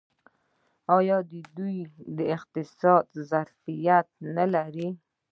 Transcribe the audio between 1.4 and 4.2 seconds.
دوی اقتصاد ډیر ظرفیت